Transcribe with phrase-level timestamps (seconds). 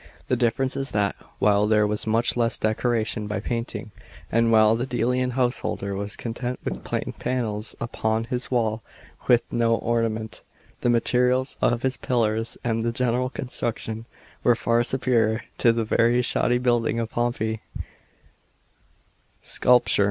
[0.29, 3.91] The difference is that" while there was much less decoration by painting,
[4.31, 8.81] and while the Delian householder was content with plain panels upon his wall
[9.27, 10.41] with no ornament,
[10.79, 14.07] the materials of his pillars and the general construction
[14.43, 19.47] were far superior to the very shoddy building of Pompeii." f§ 28.
[19.47, 19.99] SCULPTURE.